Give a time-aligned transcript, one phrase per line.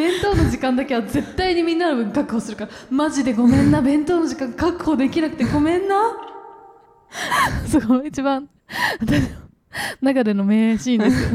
[0.00, 2.70] 弁当の時間だけは絶対にみんなの分確保するから。
[2.90, 3.82] マジでごめんな。
[3.82, 5.94] 弁当の時間確保できなくてごめんな。
[7.66, 8.48] そこ一番
[8.98, 9.28] 私の
[10.00, 11.32] 中での名シーンです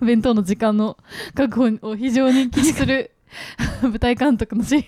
[0.04, 0.96] 弁当の時間の
[1.34, 3.12] 確保を非常に気にする
[3.82, 4.84] 舞台監督のシーン。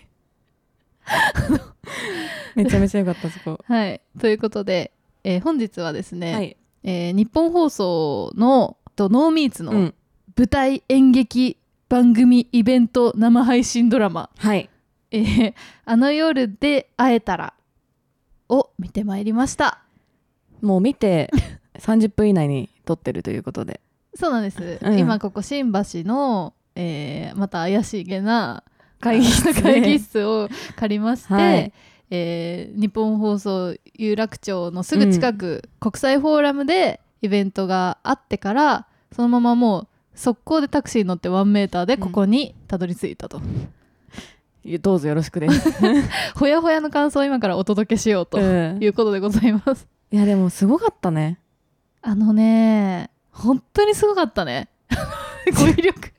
[2.57, 3.61] めちゃめちゃ良かったそこ。
[3.65, 4.01] はい。
[4.19, 4.93] ということで、
[5.23, 6.57] えー本日はですね、はい。
[6.83, 9.95] えー日本放送のとノーミーツのうん。
[10.37, 11.59] 舞台演劇
[11.91, 14.31] 番組イベント生配信ドラマ。
[14.39, 14.71] はい
[15.11, 15.55] 「えー
[15.85, 17.53] あの夜で会えたら」
[18.48, 19.83] を見てまいりました。
[20.62, 21.33] もう見て
[21.81, 23.81] 30分以内に撮ってるということで。
[24.15, 24.98] そうなんです、うん。
[25.01, 28.62] 今ここ新橋の、えーまた怪しげな
[29.01, 29.59] 会議室で。
[29.61, 31.73] 会議室を借りまして、はい。
[32.11, 39.89] えー日本放送有楽町のすぐ近く、国際フォーラムでイベントがあってからそのままもう
[40.20, 43.41] 速攻でタクシーに乗ってワンメーターでここにたどり着いたと、
[44.83, 45.73] どうぞよろしくです、
[46.36, 48.78] ほやほやの感想を今からお届けしようとうん。
[48.83, 51.39] いうことでございます、いやでもすごかったね。
[52.03, 54.69] あのね本当にすごかったね。
[55.56, 56.12] 語彙力。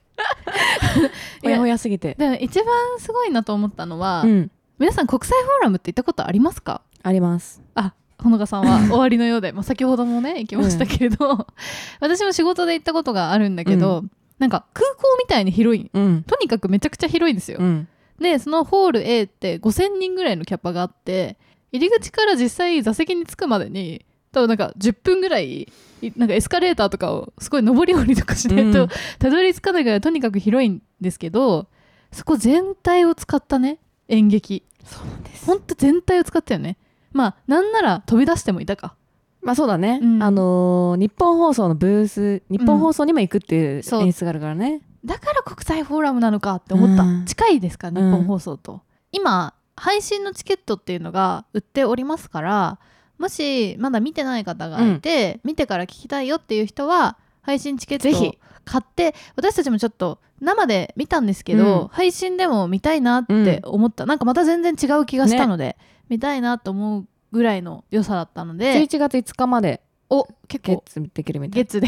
[1.43, 2.15] ほやほやすぎて。
[2.17, 2.65] でも一番
[2.97, 4.51] すごいなと思ったのは、うん。
[4.79, 6.81] 皆さん国際フォーラムって行ったことありますか？
[7.03, 7.61] あります。
[7.75, 11.47] あほのかさんは終わりのようで、まあ、先ほどもね行きましたけれど、
[11.99, 14.03] 私も仕事で行ったことがあるんだけど、
[14.39, 16.23] なんか空港みたいに広いうん。
[16.23, 17.87] とにかくめちゃくちゃ広いんですよ、うん。
[18.19, 21.37] でそのホール A って5000人ぐらいのキャパがあって
[21.71, 25.67] 入り口から実際座席に着くまでに多分なんか10分ぐらい
[26.01, 28.89] いなんかエスカレーターとかをすごい上り下りとかしないと、うん。
[29.19, 31.67] たどり着かないからとにかく広いんですけど
[32.11, 34.63] そこ全体を使ったね演劇。
[34.83, 35.45] そうなんです。
[35.45, 36.77] ほんと全体を使ったよね
[37.13, 38.95] まあなんなら飛び出してもいたか。
[39.41, 40.23] まあそうだね、うん。
[40.23, 47.25] あのー日本放送のブース日本放送にも行くっていう演出があるからね、だから国際フォーラムなのかって思った、うん。
[47.25, 52.79] 近いですから日うん本放送と、今配信のチケットっていうのが売っておりますから
[53.17, 58.37] もしまだ見てない方がいて、見てから聞きたいよっていう人は配信チケットをぜひ。
[58.63, 61.87] 買って私たちもちょっと生で見たんですけど、うん。
[61.87, 65.77] 配信でも見たいなって思った、なんかまた全然違う気がしたので、
[66.11, 71.65] 見たいなと思うぐらいの良さだったので11月5日までお結構ゲッツできるみたい。
[71.65, 71.87] 月で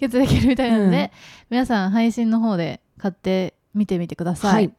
[0.00, 1.10] 月 できるみたいなので、うん。
[1.50, 4.74] 皆さん配信の方で買って見てみてください、はい。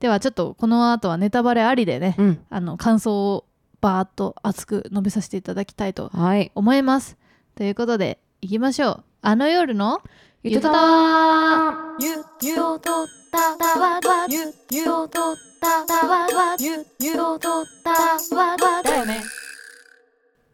[0.00, 2.40] ではちょっとこの後はネタバレありでね、うん。
[2.48, 3.44] あの感想を
[3.82, 6.50] バーッと熱く述べさせていただきたいとはい。
[6.54, 7.18] 思います。
[7.56, 9.04] ということでいきましょう。
[9.20, 10.00] あの夜の
[10.42, 12.08] ゆとたゆ
[12.40, 13.38] ゆとたた
[13.80, 17.38] わわゆゆとたたわわゆゆと
[17.82, 17.90] た
[18.36, 19.22] わわだよね。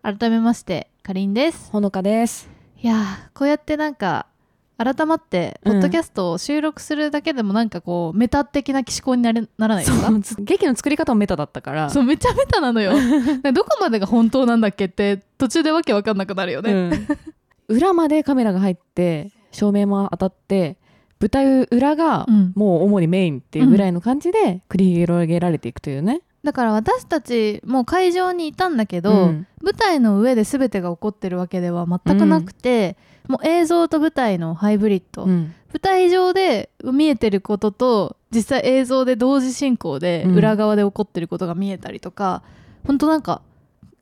[0.02, 1.70] 改めましてかりんです。
[1.72, 2.48] ほのかです。
[2.80, 4.26] いやーこうやってなんか
[4.76, 10.06] 改まってポッドキャストを収録するだけでもなんかこうメタ的な思考になれならないですか？
[10.22, 10.44] そう。
[10.46, 11.90] 劇の作り方もメタだったから。
[11.90, 12.92] そうめちゃメタなのよ。
[13.52, 17.08] どこまでが本当なんだっけって途中でわけわかんなくなるよね、うん。
[17.66, 20.76] 裏までカメラが入って照明も当たって
[21.20, 22.52] 舞台裏がうん。
[22.54, 29.46] もう主にメインっていうぐらいの感じで繰り広げられていくというね、だから私たちもう会場にいたんだけど、うん。
[29.60, 32.96] 舞台の上で全てが起こってるわけでは全くなくて、
[33.26, 35.54] もう映像と舞台のハイブリッド、うん。
[35.72, 40.34] 舞台上で見えてることと実際映像で同時進行でうん。
[40.36, 42.42] 裏側で起こってることが見えたりとか、
[42.86, 43.42] ほんとなんか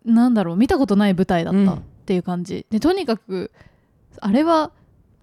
[0.04, 3.50] なんだろう見たことない舞台だったっていう感じ、でとにかく
[4.20, 4.70] あれは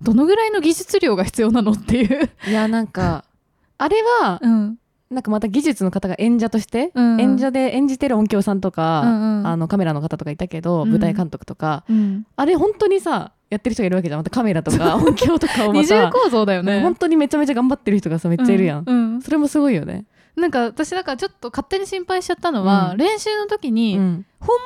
[0.04, 3.26] どのぐらいの技術量が必要なのっていう、いやなんか
[3.78, 4.78] あれはうん
[5.14, 9.48] なんかまた技術の方が演者として、うん演者で演じてる音響さんとか、うんうん。
[9.48, 10.90] あのカメラの方とかいたけど、うん。
[10.90, 14.20] 舞台監督とかうん、あれ本当にさやってる人がいるわけじゃん。
[14.20, 16.82] またカメラとか 音響とかをま二重た構造だよね。
[16.82, 19.22] 本当にめちゃめちゃ頑張ってる人がさめっちゃいるやん、うんうん。
[19.22, 22.98] それもすごいよね、なんか私だからちょっと勝手に心配しちゃったのは、うん。
[22.98, 24.58] 練習の時にうん、本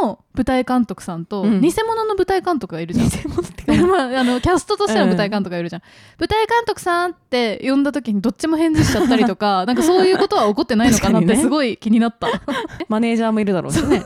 [0.00, 1.60] 物の舞台監督さんとうん。
[1.62, 5.82] 偽物の舞台監督がいるじゃん、偽物ってか まあ、あのキャストとしての舞台監督がいるじゃん、
[6.18, 12.28] 舞台監督さんって呼んだ時にどっちも返事しちゃったりとか なんかそういうことは起こってないのかなってすごい気になった、
[12.88, 14.04] マネージャーもいるだろうしね。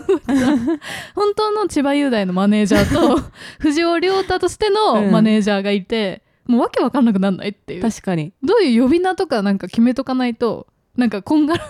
[1.17, 3.21] 本当の千葉雄大のマネージャーと
[3.59, 7.83] 藤尾亮太としてのマネージャーがいて、もうわけわかんなくなんないっていう。
[7.83, 8.33] 確かに。
[8.43, 10.67] どういう呼び名とかなんか決めとかないと
[10.99, 11.65] なんかこんがら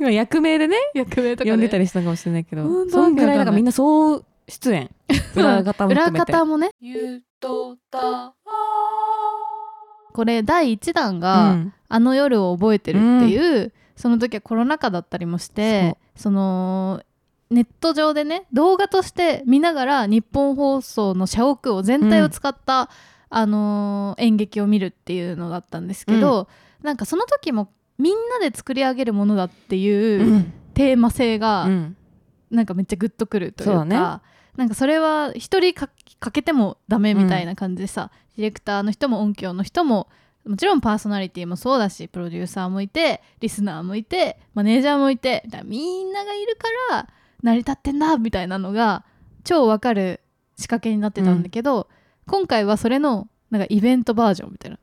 [0.00, 4.90] 今役名でね役名とかで呼んでたりしたかもしれないけどそんぐらいないだからみんな総出演。
[5.36, 6.32] 裏方も含裏めて。
[6.32, 6.70] 方もね。
[10.12, 11.72] これ第1弾が、うん。
[11.90, 17.02] あの夜を覚えてるっていう、その時はコロナ禍だったりもしてその
[17.50, 22.90] ネット上でね動画として見ながら日本放送の社屋を全体を使った、
[23.30, 26.48] あのー演劇を見るっていうのだったんですけど、
[26.82, 30.52] なんかその時もみんなで作り上げるものだっていううん。
[30.74, 31.96] テーマ性がうん。
[32.50, 33.96] なんかめっちゃグッとくるというか、ね。
[33.96, 40.08] なんかそれは一人かかけてもダメみたいな感じでさ、ディレクターの人も音響の人も
[40.46, 47.08] もちろんパーソナリティもそうだしプロデューサーもいてリスナーもいてマネージャーもいてみんながいるから
[47.42, 49.04] 成り立ってんだみたいなのが
[49.44, 50.20] 超わかる
[50.56, 51.88] 仕掛けになってたんだけど、
[52.26, 54.78] 今回はそれのなんかイベントバージョンみたいな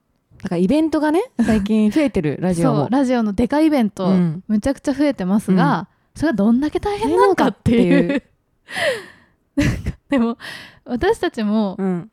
[0.46, 2.88] だからイベントがね 最近増えてるラジオも。
[2.92, 4.44] ラジオのデカイベント、うん。
[4.48, 8.22] むちゃくちゃ増えてますが、それがどんだけ大変なのかっていう。
[9.58, 9.74] なんか
[10.08, 10.38] でも
[10.86, 12.12] 私たちもうん。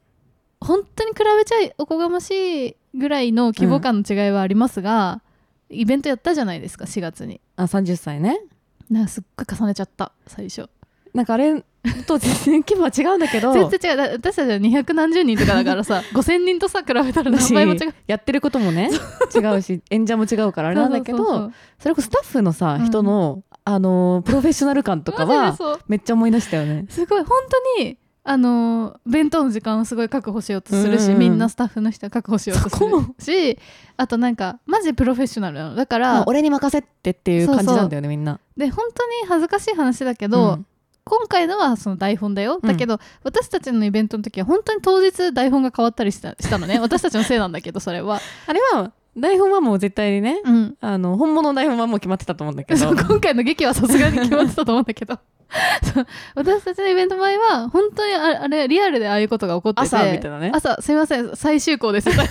[0.63, 5.21] 本当に比べちゃおこがましいぐらいの規模感の違いはありますが、
[5.69, 7.39] イベントやったじゃないですか4月に。
[7.57, 8.41] あ30歳ね。
[8.89, 10.71] なんかすっごい重ねちゃった最初
[11.15, 11.63] なんかあれ
[12.07, 13.53] と全然規模は違うんだけど。
[13.69, 13.97] 全然違う。
[13.97, 17.95] だ私たちは200何十人とかだからさ 5000人とさ比べたら名前も違う。
[18.07, 18.91] やってることもね
[19.35, 22.87] 違うし演者も違うからあれなんだけどそれこそスタッフのさ、うん。
[22.87, 25.57] 人のあのープロフェッショナル感とかは
[25.87, 26.87] めっちゃ思い出したよね。
[26.89, 27.23] すごい。
[27.25, 27.39] 本
[27.77, 33.59] 当にあのー弁当の時間をすごい確保しようとするし、うんうんみんなスタッフの人は確保しようとするし。
[33.97, 35.75] あとなんかマジプロフェッショナルなの。
[35.75, 38.39] だからあ俺に任せてっていう感じなんだよねみんな。
[38.57, 40.67] で本当に恥ずかしい話だけど、うん
[41.05, 42.69] 今回のはその台本だよ、うん。
[42.69, 46.79] だけど私たちのイベントの時は本当に当日台本が変わったりした したのね。
[46.79, 52.89] 私たちのせいなんだけどそれは、あれは台本はもう絶対にねうん、あの本物の台本はもう決まってたと思うんだけど。
[52.95, 55.19] 今回の劇はさすがに決まってたと思うんだけど。
[56.35, 59.87] 私たちのイベント前は本当にああれリアルでああいうことが起こってて。
[59.87, 60.51] 朝みたいなね。
[60.55, 61.37] 朝すいません。
[61.37, 62.09] 最終稿です。
[62.09, 62.25] が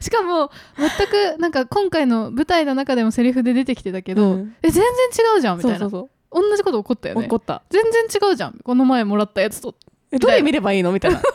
[0.00, 4.54] しかも全くなんか今回の舞台の中でもセリフで出てきてたけど、うん。
[4.62, 5.78] え全然違うじゃんみたいな。
[5.78, 7.20] そうそう同じこと起こったよね。
[7.22, 7.62] そう怒った。
[7.70, 8.58] 全然違うじゃん。
[8.62, 9.74] この前もらったやつと。
[10.10, 10.92] えどれ見ればいいの？
[10.92, 11.20] みたいな。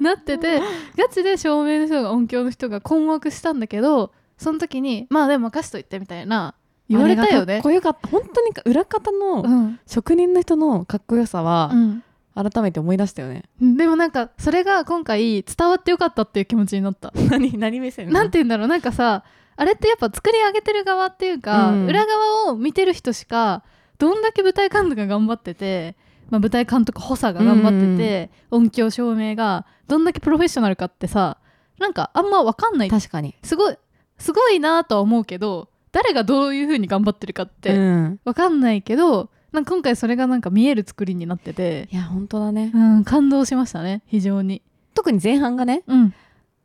[0.00, 0.60] なってて
[0.96, 6.54] ガチで照明の人が音響の人が困惑したんだけどその時にまあでも任しといてみたいな
[6.88, 8.08] 言われたよあれがかっねこよかった。
[8.08, 12.02] 本当に裏方うのん、職人の人のかっこよさはうん。
[12.34, 17.10] 改めて思い出したよね、でもなんかそれが今回伝わってよかったっていう気持ちになった。
[17.30, 18.68] 何何目線なんて言うんだろう。
[18.68, 19.24] なんかさ
[19.56, 21.86] あれってやっぱ作り上げてる側っていうか、うん。
[21.86, 23.62] 裏側を見てる人しか
[23.98, 25.96] どんだけ舞台監督が頑張ってて、
[26.30, 31.38] まあ、舞台監督補佐が頑張ってて、音響照明がどんだけプロフェッショナルかってさ
[31.78, 32.90] なんかあんま分かんない。
[32.90, 33.34] 確かに。
[33.42, 33.76] すごい
[34.18, 38.20] すごいなとは思うけど誰がどういう風に頑張ってるかっうてん。
[38.24, 42.70] 分かんないけど、なんか今回それがなんか見える作りになってて、いや本当だね。
[42.74, 44.60] うん、感動しましたね非常に。
[44.94, 46.14] 特に前半がねうん、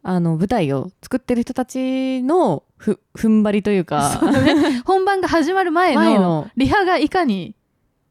[0.03, 4.19] あの舞台を作ってる人たちのふ踏ん張りというか。
[4.43, 4.81] ね。
[4.85, 7.53] 本番が始まる前のリハがいかに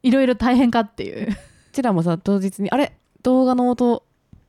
[0.05, 1.29] いろいろ大変かっていう。
[1.31, 1.37] う
[1.73, 2.93] ちらもさ当日にあれ？
[3.23, 4.05] 動画の音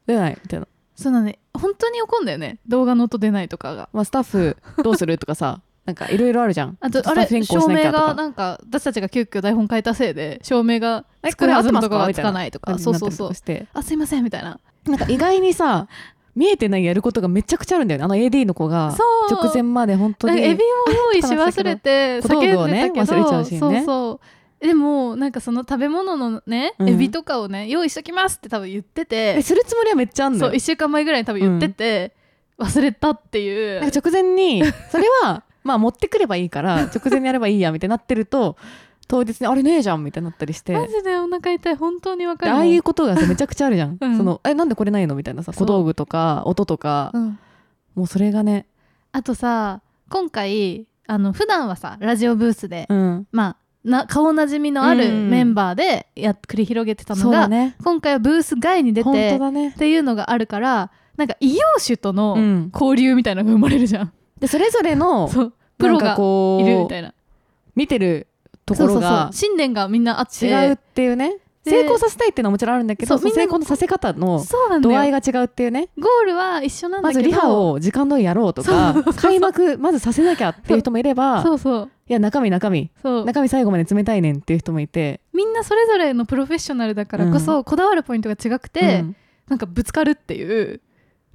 [0.06, 0.38] 出ない？
[0.44, 1.40] みたいな、そうだね。
[1.54, 2.60] 本当に怒んだよね。
[2.68, 3.90] 動画の音出ないとかが。
[3.94, 5.18] まあ、スタッフどうする？
[5.18, 5.62] とかさ。
[5.84, 6.78] なんかいろいろあるじゃん。
[6.80, 12.78] あとあれ照明がなんか私たちが急遽台本変えたせいで照明がえ作るはずのとかがつかないとか。
[12.78, 13.32] そうそうそう。
[13.74, 14.60] あすいませんみたいな。
[14.86, 15.88] なんか意外にさ
[16.36, 18.06] 見えてないやることがめちゃくちゃあるんだよね。
[18.06, 18.96] あの AD の子が
[19.30, 22.66] 直前まで本当にエビを用意し忘れて叫んでたけど。
[22.66, 23.60] 忘れちゃうしね。
[23.60, 24.20] そうそ
[24.62, 24.66] う。
[24.66, 26.90] でもなんかその食べ物のね、うん。
[26.90, 29.36] エビとかをね用意しときますって多分言ってて。
[29.38, 32.14] えするつもりはめっちゃあんそうのよ1週間前ぐらいに多分言ってて、
[32.60, 33.82] 忘れたっていう。
[33.88, 38.56] 直前にそれは まあ持ってくればいいから直前にやればいいやみたいになってると
[39.12, 40.72] 当日にあれねえじゃんみたいになったりして。
[40.72, 41.76] マジでお腹痛い。
[41.76, 44.18] 本当にわかるああいうことがさめちゃくちゃあるじゃん、 うん。
[44.18, 47.40] そのえなんでこれないのみたいなさ小道具とか音とか、うん。
[47.94, 48.68] もうそれがね。
[49.12, 53.28] あとさ今回あの普段はさラジオブースで、うん。
[53.34, 57.76] まあな顔なじみのあるうんメンバーでや繰り広げてたのが、ね。
[57.84, 59.70] 今回はブース外に出本てね。
[59.72, 62.72] っていうのがあるからなんか異業種とのうん。
[62.74, 65.30] 交流みたいなのが生まれるじゃん、でそれぞれの
[65.78, 67.14] プロがこういるみたいな。
[67.76, 68.28] 見てる
[68.74, 69.12] ところそうそう。
[69.12, 70.48] がそう信念がみんなあって。
[70.48, 71.38] 違うっていうね。
[71.64, 74.44] で成功させたいっていうのはもちろんあるんだけど成功のさせ方の
[74.82, 75.90] 度合いが違うっていうね。
[76.00, 77.20] ゴールは一緒なんだけど。
[77.20, 81.90] まずリハを時間通りやろうとか開幕まずさせなきゃっていう人もいればそうそう。
[82.08, 82.90] いや中身中身。
[83.02, 83.26] そう。
[83.26, 85.22] 中身最後まで冷たいねんっていう人もいて。
[85.34, 89.16] みんなそれぞれのプロフェッショナルだからこそ、こだわるポイントが違くて、うん。
[89.48, 90.82] なんかぶつかるっていう。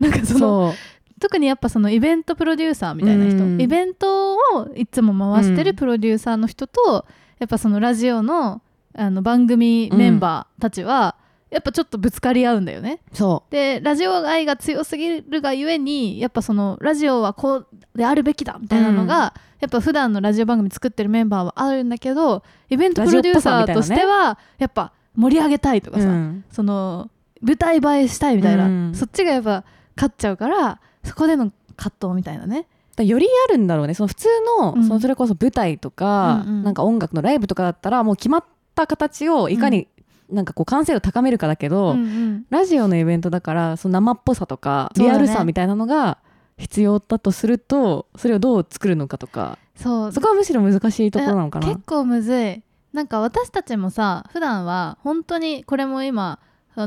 [0.01, 0.75] なんかその
[1.21, 3.61] 特にやっぱそのイベントプロデューサーみたいな人、うん。
[3.61, 4.39] イベントを
[4.75, 7.07] いつも回してうんるプロデューサーの人と、
[7.39, 8.63] やっぱそのラジオの
[8.99, 11.17] あの番組メンバーたちは、
[11.51, 13.01] やっぱちょっとぶつかり合うんだよね。
[13.13, 26.45] そでラジオ愛が強すぎるがゆえにやっぱそのラジオはこうであるべきだみたいなのが、やっぱ普段のラジオ番組作ってるメンバーはあるんだけどイベントプロデューサーとしては、やっぱ盛り上げたいとう、かさ、うん。
[26.51, 27.11] その
[27.43, 28.95] 舞台映えしたいみたいな、うん。
[28.95, 29.65] そっちがやっぱ
[29.95, 32.63] 勝っちゃうからそこでの葛藤みたいなね。
[32.63, 32.67] だ
[33.03, 33.95] よりあるんだろうね。
[33.95, 34.29] その普通
[34.61, 34.85] の,、うん。
[34.85, 36.63] そのそれこそ舞台とか、うんうん。
[36.65, 39.89] なんか音楽のライブとかだったらもう決まった形をいかに、
[40.31, 42.47] なんかこう完成度高めるかだけど、うんうん。
[42.51, 46.19] ラジオのイベントだからその生っぽさとかリアルさみたいなのが
[46.59, 50.13] 必要だとするとそれをどう作るのかとかそう。
[50.13, 51.67] そこはむしろ難しいところなのかな。
[51.69, 52.63] 結構むずい。
[52.93, 56.39] なんか私たちもさ普段は本当にこれも今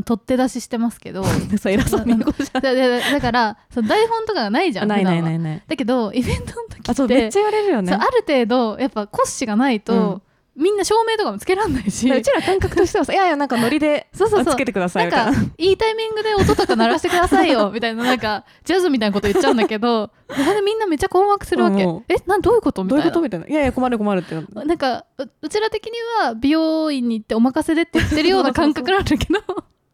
[0.05, 1.23] 取って出ししてますけど。
[1.59, 5.35] そう偉そうに言うことじゃだだだからその台本とかがないじゃんないない普段は。
[5.35, 5.63] いなない。
[5.67, 7.93] だけどイベントの時ってあそうめっちゃ言われるよね。
[7.93, 7.97] あ。
[8.05, 10.21] る程度やっぱ骨子がないと、
[10.55, 12.09] みんな照明とかもつけらんないし。
[12.11, 14.53] うちら感覚としてはさいやいやなんかノリでそうそうそう。
[14.53, 15.29] つけてくださいな。
[15.29, 15.49] んかいな。
[15.57, 21.83] いいタイミングで音とか鳴らしてくださいよ みたいななんかジャズみたいなこと言っちゃうんだけどそれ でみんなめっちゃ困惑するわけ。
[21.83, 21.93] うんう。
[21.99, 23.47] んえなんどういうことみどたいうなういことみたいな。
[23.47, 24.35] いやいや困る困るって。
[24.65, 29.39] なんかううちら的には美容院に行ってお任せでって言ってるような感覚なんだけど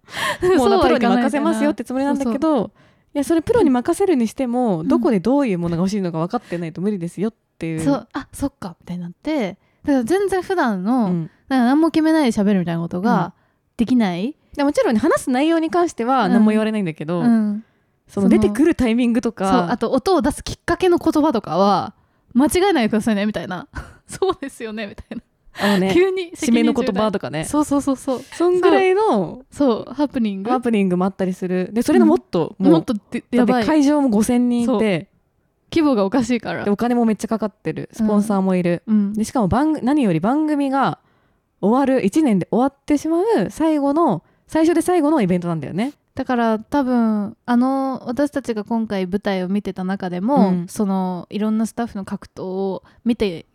[0.58, 2.72] もうなプロに任せますよってつもりなんだけど
[3.16, 4.88] いやそれプロに任せるにしても、ん。
[4.90, 7.80] どこでどういうものが欲しいのか分かってないと無理ですよっていう。
[7.80, 8.08] そう。
[8.12, 8.76] あそっか。
[8.82, 11.32] みたいになってだから全然普段の、うん。
[11.48, 13.04] なんか何も決めないで喋るみたいなことうん。
[13.04, 13.34] が
[13.78, 16.34] できない、でもちろんね話す内容に関してはうん。
[16.34, 17.64] 何も言われないんだけど、うん。
[18.10, 19.72] その出てくるタイミングとか。
[19.72, 21.94] あと音を出すきっかけの言葉とかは
[22.34, 23.70] 間違えないでくださいねみたいな。
[24.08, 25.24] そうですよねみたいな、
[25.62, 27.46] あのね急に締めの言葉ととかね。
[27.46, 28.22] そうそうそうそう。
[28.22, 29.94] そんぐらいのそう。
[29.94, 30.50] ハプニング？
[30.52, 31.70] ハプニングもあったりする。
[31.72, 32.94] でそれのもっと、もうもっと
[33.32, 33.66] やばい。
[33.66, 35.10] 会場も5000人いて
[35.72, 36.66] 規模がおかしいから。
[36.66, 37.90] でお金もめっちゃかかってる。
[37.94, 39.14] スポンサーもいる、うん。
[39.14, 41.00] でしかも番組何より番組が
[41.62, 45.94] 終わる1年で終わってしまう最後の最初で最後のイベントなんだよね。
[46.16, 50.68] だから多分あの私たちが今回舞台を見てた中でも、うん。
[50.68, 53.46] そのいろんなスタッフの格闘を見て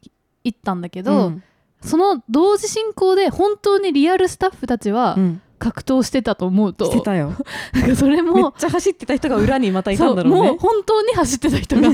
[0.45, 1.43] いったんだけど、うん
[1.83, 5.43] その同時進行で本当にリアルスタッフたちはうん。
[5.61, 7.35] 格闘してたと思うと、してたよ。
[7.75, 10.39] なんかそれめっもちゃ走ってた人が裏にまたいたんだろうね。
[10.39, 11.89] そうもう本当に走ってた人が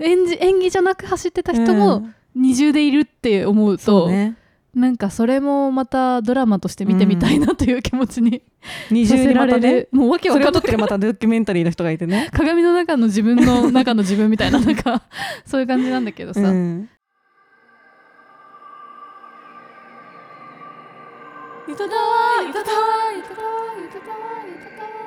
[0.00, 2.14] 演じ演技じゃなく走ってた人うもん。
[2.34, 4.36] 二重でいるって思うと、そうね。
[4.74, 8.42] なんかそれもまたドラマとして見てみたいなという気持ちに
[8.90, 9.88] 二させ重でまたね。
[9.90, 12.28] もうわけわかんないってるまたドキュメンタリーの人がいてね。
[12.36, 15.02] 鏡の中の自分の中の自分みたいななんか
[15.44, 16.88] そういう感じなんだけどさ、うん
[21.72, 25.00] いただわいただわいただわいただわいただわ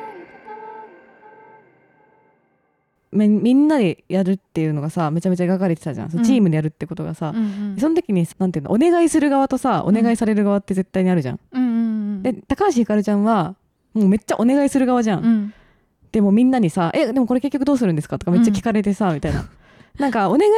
[3.11, 7.39] みみんなでやるっていうのがさめちゃめちゃ描かれてたじゃん、そのチームでやるってことがさ、うんう
[7.75, 11.69] んその時になんていうのお願いする側とさお願いされる側って絶対にあるじゃん、うんう
[12.19, 13.55] んで高橋ひかるちゃんは
[13.93, 15.53] もうめっちゃお願いする側じゃん、うん。
[16.11, 19.45] でもみんなにさ「えでもこれ結局どうするんですか?」とかめっちゃ聞かれてさ、みたいな。
[19.99, 20.51] なんかお願い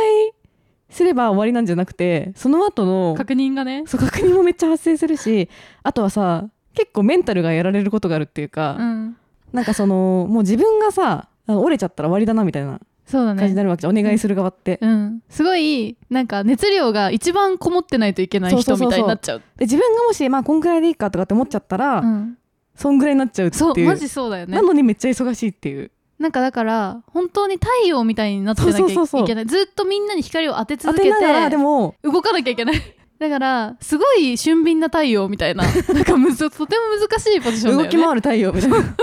[0.89, 3.84] すれば終わりなんじゃなくてその後の確認がね。
[3.88, 5.50] そう確認もめっちゃ発生するし
[5.84, 9.18] あとはさ結構メンタルがやられることがあるっていうか、うん。
[9.54, 15.22] なんかそのもう自分がさ折れちゃったら終わりだなみたいなそうだ感じになねるわけじゃん、お願いする側って、うん。
[15.30, 19.42] すごいなんか熱量が一番こもってないといけない人みたいになっちゃう。
[19.58, 22.38] で自分がもしまあこんくらいでいいかとかって思っちゃったら、うん。
[22.75, 23.62] そんぐらいになっちゃうっていう。
[23.62, 24.56] そうマジそうだよね。
[24.56, 29.45] なのにめっちゃ忙しいっていうなんかだから本当に太陽みたいになってなきゃいけない。
[29.45, 31.95] ずっとみんなに光を当て当続けてでも。
[32.03, 32.81] 動かなきゃいけない。
[33.19, 35.63] だからすごい俊敏な太陽みたいな。
[35.93, 37.84] なんかむずとても難しいポジションだよね。
[37.84, 38.77] 動き回る太陽みたいな。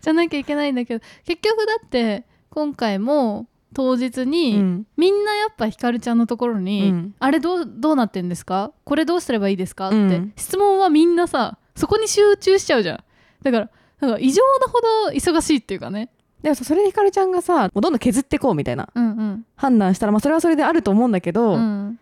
[0.00, 4.86] じゃなきゃいけないんだけど結局だって今回も当日に、うん。
[4.98, 7.14] みんなやっぱひかるちゃんのところに、うん。
[7.18, 8.72] あれどうどうなってんですか？
[8.84, 9.88] これどうすればいいですか？
[9.88, 10.32] って、うん。
[10.36, 12.98] 質問はみんなさそこに集中しちゃうじゃん。
[13.42, 13.70] だから
[14.02, 16.10] なんか異常なほど忙しいっていうかね。
[16.42, 19.46] でもさそれでひかるちゃんがさもうどんどん削っていこうみたいなうんうん。
[19.54, 22.00] 判断したら、まあ、それはそれであると思うんだけど、うん。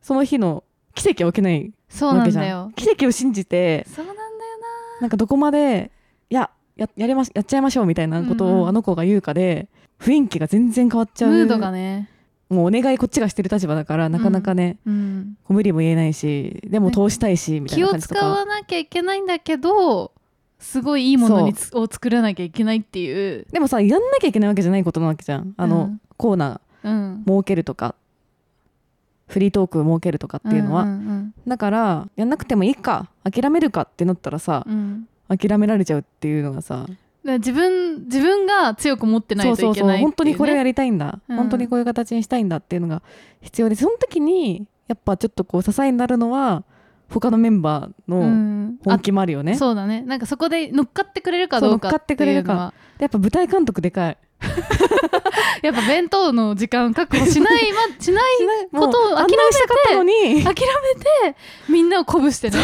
[0.00, 0.62] その日の
[0.94, 2.16] 奇跡は起きないわけじゃん。
[2.16, 4.28] なんだよ奇跡を信じてそうなんだよ
[5.00, 5.06] な。
[5.08, 5.90] んかどこまで
[6.30, 8.60] いやややりましやっちゃいましょうみたいなことうんうん。
[8.62, 11.30] をあの子が言うかで、雰囲気が全然変わっちゃう。
[11.32, 12.08] なムードがね。
[12.48, 15.36] もうお願いこっちがしてる立場だからなかなかね、うん。
[15.44, 18.20] こう無理も言えないしでも通したいしみたい気をな感じとか。
[18.20, 20.12] 使わなきゃいけないんだけど
[20.60, 23.46] すごいいいものにつを作らなきゃいけないっていう。
[23.50, 25.54] でもさやんなきゃいけないわけじゃないことなわけじゃん。
[25.56, 27.24] あの、うんコーナうん。
[27.26, 27.94] ー設けるとか。
[29.26, 33.08] フリートークを設けるとかっていうのは、んんだからやんなくてもいいか。
[33.24, 34.74] 諦めるかってなったらさうん。
[34.74, 36.86] うん諦められちゃうっていうのがさ。
[37.22, 41.36] 自分自分が強く持ってないそうそうそうといけないっていう、ね、本当にこれをやりたいんだ、うん。
[41.36, 43.02] 本当にこういう形にしたいんだっていうのが
[43.40, 46.64] 必要でその時にやっぱちょっとこう支えになるのは
[47.10, 48.78] 他のメンバーうのん。
[48.84, 50.02] 本気もあるよね、そうだね。
[50.02, 54.18] なんかそこで乗っかってくれるかどうか乗っかってくれるかやっぱ舞台監督でかい。
[55.62, 58.24] やっぱ弁当の時間確保しない、ま、 しない
[58.72, 61.36] ことを諦めて諦めて
[61.68, 62.56] みんなを鼓舞してね。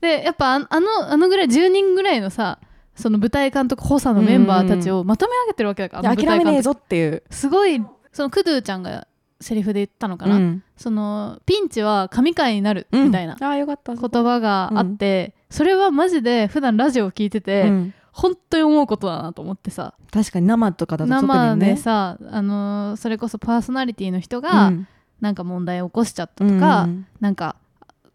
[0.00, 2.58] でやっぱああのあのぐらい10人ぐらいのさ
[2.96, 7.22] その舞台監督補佐のメンバーたちをまとめ上げてるわけだから、あの舞台監督諦めねえぞっていう。
[7.30, 7.82] すごい
[8.12, 9.06] そのクドゥちゃんが
[9.42, 10.62] セリフで言ったのかな、うん。
[10.76, 17.94] そのピンチは神回になるみたいな言葉があって、それはマジで普段ラジオを聞いてて、うん。
[18.12, 19.94] 本当に思うことだなと思ってさ。
[20.10, 21.66] 確かに生とかだと特生にね。
[21.74, 24.88] でさ、あのーそれこそパーソナリティの人がうん。
[25.20, 27.06] なんか問題を起こしちゃったとか、うん。
[27.20, 27.56] なんか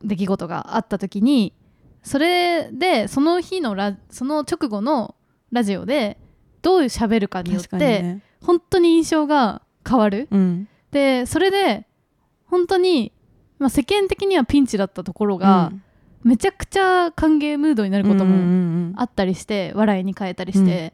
[0.03, 1.53] 出来事があった時に
[2.03, 5.15] それでその日のラその直後の
[5.51, 6.17] ラジオで
[6.61, 8.23] どう喋るかによって、にね。
[8.41, 10.27] 本当に印象が変わる。
[10.31, 11.85] うんでそれで
[12.45, 13.11] 本当に、
[13.59, 15.71] まあ、世間的にはピンチだったところが、
[16.23, 18.49] めちゃくちゃ歓迎ムードになることもうんうんう
[18.89, 20.93] んあったりして、笑いに変えたりして、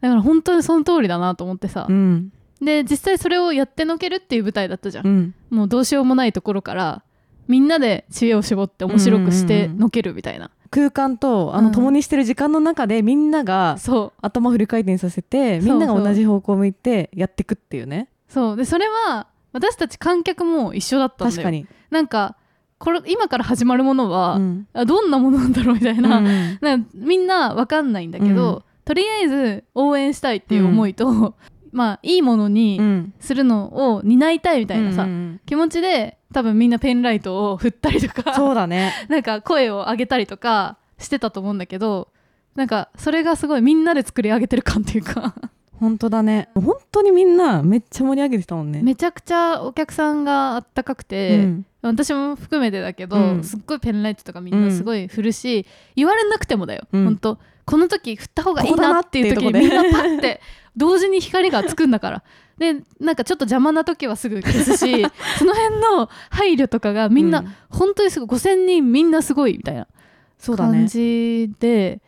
[0.00, 2.32] だから本当にその通りだなと思ってさ、うん。
[2.60, 5.34] で実際それをやってのけるっていう舞台だったじゃん、うん。
[5.50, 7.02] もうどうしようもないところから
[7.46, 11.64] みんなで知恵を絞って面白くしてのけるみたいな、空間とあうん。
[11.66, 14.20] の共にしてる時間の中でみんながそう。
[14.22, 18.56] 頭フル回転させてみんなが同じ方向を向いてやってくっていうねそう。
[18.56, 21.36] でそれは私たち観客も一緒だったんだよ。
[21.36, 21.66] 確かに。
[21.90, 22.36] なんか
[22.78, 24.68] これ今から始まるものは、うん。
[24.72, 28.62] あどんなものなんだろうみたいな,、うん なんかみんなわかんないんだけど、うん。
[28.84, 31.34] とりあえず応援したいっていう思いと、
[31.72, 33.14] まあいいものにうん。
[33.18, 35.40] するのを担いたいみたいなさ、うんうん。
[35.46, 38.92] 気持ちで多分みんなペンライトを振ったりとかそうだね。
[39.08, 42.08] なんか声を上げたりとかしてたと思うんだけど
[42.54, 45.34] なんかそれがすごいみんなで作り上げてる感っていうか
[45.80, 46.48] 本当だね。
[46.54, 48.80] 本当にみんなめっちゃ盛り上げてたもんね。
[48.82, 51.66] めちゃくちゃお客さんがあったかくて、うん。
[51.82, 53.44] 私も含めてだけど、うん。
[53.44, 57.04] すっごいペンライトとかみんなすごい振るし、言われなくてもだよ、うん。
[57.04, 60.40] ほんとこの時振った方がいいななっていう時にみんなパッて
[60.76, 62.22] 同時に光がつくんだから。
[62.58, 65.06] でなんかちょっと邪魔な時はすぐ消すし
[65.38, 67.54] その辺の配慮とかがみんな、うん。
[67.70, 69.86] 本当にすごい5000人みんなすごいみたいな
[70.56, 72.00] 感じで、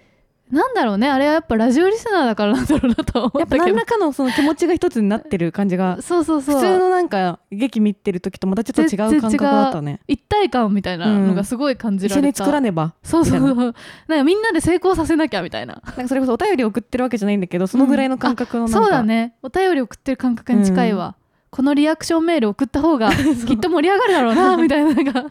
[0.50, 1.09] なんだろうね。
[1.09, 6.54] あれはやっぱラジオリスナーだからなんだろうなとは思やったぱ何らかのその気持ちが一つになってる感じがそうそうそう。
[6.57, 10.00] 普通のなんか劇見てる時とまたちょっと違う感覚だったね。
[10.08, 12.95] 一体感みたいなのがすごい感じ一緒にられた、作らねば。
[13.02, 13.75] そうそうそう。
[14.08, 14.17] な。
[14.17, 15.82] んかみんなで成功させなきゃみたいな。
[15.84, 19.34] なんかそれこそお便り送ってるわけじゃないんだけどそのぐらいの感覚のなんか、そうだね。
[19.43, 21.15] お便り送ってる感覚に近いわ、
[21.50, 23.10] このリアクションメール送った方が
[23.47, 25.25] きっと盛り上がるだろうなみたいななんか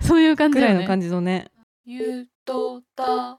[0.00, 0.74] そういう感じだよね。
[0.74, 1.50] ぐらいの感じのね。
[1.84, 3.38] ゆとた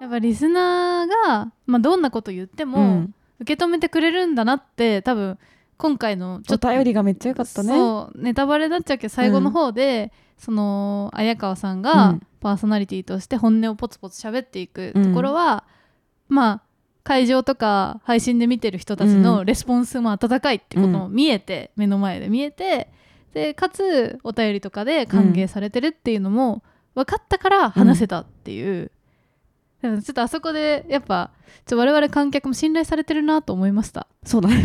[0.00, 3.14] やっぱリスナーが、まあ、どんなこと言っても、うん。
[3.40, 5.38] 受け止めてくれるんだなって多分
[5.78, 7.74] 今回のちょおっと便りがめっちゃ良かったね。
[8.14, 12.26] ネタバレになっちゃうけど最後の方で、その綾川さんうがん。
[12.40, 15.64] パーソナリティとして本音をポツポツ喋っていくところは、
[16.28, 16.62] まあ
[17.02, 22.90] 会場とか配信で見てる人たちのレスポンスも温かいってことも見えて、目の前で見えて
[23.32, 26.62] でかつお便りとかで歓迎されてるっていうのも
[26.94, 28.90] 分かったから話せたっていう、
[29.82, 31.30] でもちょっとあそこでやっぱ
[31.66, 34.06] ちょ我々観客も信頼されてるなと思いました。
[34.24, 34.62] そうだね。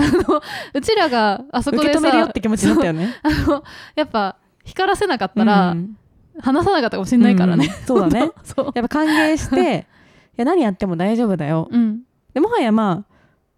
[0.74, 3.16] うちらがあそこでさ受け止めるよって気持ちになったよね。
[3.24, 3.64] あの
[3.96, 5.98] やっぱ光らせなかったら、うん
[6.40, 7.86] 話さなかったかもしれないからね、うん。
[7.86, 8.32] そうだね。
[8.44, 8.72] そう。
[8.76, 9.88] やっぱ歓迎して
[10.38, 11.70] いや何やっても大丈夫だよ。
[11.72, 12.02] うん。
[12.34, 13.15] でもはやまあ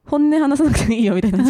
[0.07, 1.43] 本音話さなくてもいいよみたいな。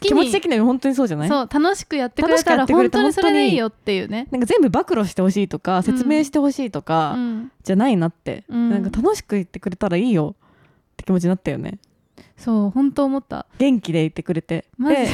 [0.00, 1.28] 気持ち的には本当にそうじゃない？
[1.28, 8.70] そう楽しくやってくれたら本当にそれでいいよっていうね、なんか全部暴露してほしいとか説明してほしいとか、うん、じゃないなって、うん。
[8.70, 11.78] なんか楽しく言ってくれたらいいよって気持ちになったよね。
[12.36, 13.46] そう本当思った。
[13.58, 14.66] 元気で言ってくれて。
[14.76, 14.96] マジ？
[14.96, 15.08] で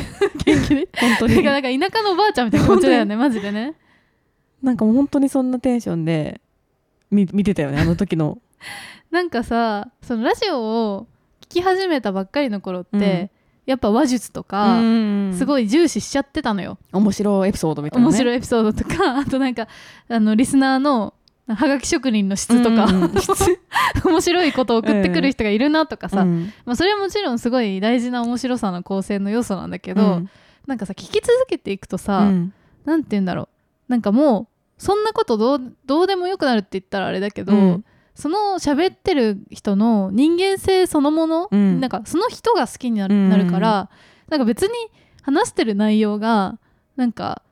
[0.54, 0.88] 元気で？
[0.98, 1.44] 本当てに。
[1.44, 3.74] かなんか田舎のおばあちゃんみたいな気持ちだよねマジでね。
[4.62, 6.40] なんかもう本当にそんなテンションで
[7.10, 8.38] 見見てたよねあの時の。
[9.10, 11.06] なんかさそのラジオを聞
[11.52, 13.30] き始めたばっかりの頃って、
[13.66, 14.80] やっぱ話術とか、
[15.32, 19.68] すいごい重視しちゃってたのよ、面白いエピソードみたいな、ね、面白いエピソードとか あとなんか
[20.08, 21.14] あのリスナーの
[21.48, 23.02] はがき職人の質とか、うん。
[23.02, 23.12] う ん
[24.04, 26.52] 面白いことを送ってくる人がいるなとかさ、うん。
[26.64, 30.30] まあ、それはもちろんすごい大事な面白さの構成の要素なんだけど、うん。
[30.66, 32.52] なんかさ聞き続けていくとさ、うん
[33.02, 33.48] て言うんだろう。
[33.88, 34.46] なんかもう
[34.78, 37.84] そんなことどうどうでもよくなるって言ったらあれだけど、うん
[38.14, 41.80] その喋ってる人の人間性そのもの、うん。
[41.80, 43.30] なんかその人が好きになる,、うん。
[43.30, 43.90] なるから
[44.28, 44.70] なんか別に
[45.22, 46.58] 話してる内容が
[46.96, 47.42] なんか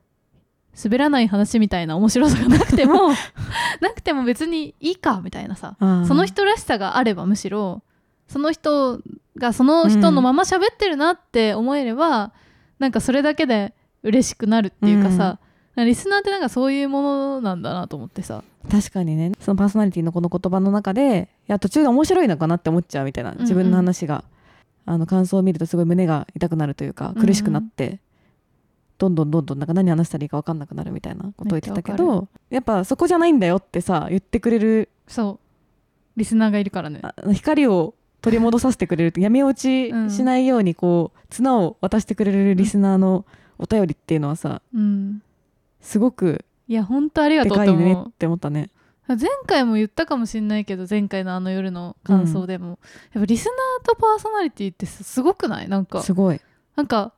[0.82, 3.10] 滑らない話みたいな面白さがなくても
[3.80, 7.82] なくても別にいいかみたいなさあーその人らしさがあればむしろ
[8.28, 9.00] その人
[9.36, 12.32] がその人のまま喋ってるなって思えれば、
[12.78, 15.40] なんかそれだけで嬉しくなるっていうかさ、
[15.76, 18.42] リスナーってなんかそういうものなんだなと思ってさ。
[18.70, 19.32] 確かにね。
[19.40, 24.24] そのパーソナリティのこの言葉の中でいや途中で面白いのかなって思っちゃうみたいな自分の話が、
[24.86, 28.00] あの感想を見るとすごい胸が痛くなるというか苦しくなって、
[28.98, 35.46] どんどんどんどんなんか何話したらいいか分かんなくなるみたいなことを言ってたけどやっぱそこじゃないんだよってさ言ってくれるそう。
[36.16, 37.00] リスナーがいるからね。
[37.02, 43.24] あ光を取り戻させてくれると闇落ち しないようにこう綱を渡してくれるリスナーの
[43.58, 45.22] お便りっていうのはさうん
[45.80, 47.62] すごくいや本当ありがでとう。
[47.62, 48.70] って思ねって思ったね。
[49.08, 52.78] 前回も言ったかもしれないけど前回のあの夜の感想でも、
[53.12, 55.68] やっぱリスナーとパーソナリティってすすごくない？
[55.68, 56.40] なんかすごい。
[56.76, 57.12] なんか